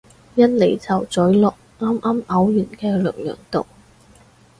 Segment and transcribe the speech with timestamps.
[0.33, 3.67] 一嚟就咀落啱啱嘔完嘅娘娘度